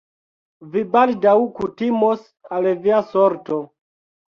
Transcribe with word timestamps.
Vi 0.71 0.81
baldaŭ 0.95 1.35
kutimos 1.59 2.25
al 2.59 2.73
via 2.89 3.05
sorto... 3.13 3.63